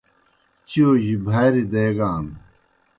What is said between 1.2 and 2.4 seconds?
بھاری دیگان۔